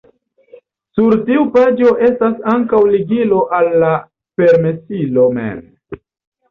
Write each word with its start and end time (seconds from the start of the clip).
Sur 0.99 1.15
tiu 1.27 1.43
paĝo 1.57 1.93
estas 2.09 2.39
ankaŭ 2.55 2.81
ligilo 2.97 3.43
al 3.61 3.71
la 3.85 3.93
permesilo 4.43 5.33
mem. 5.41 5.63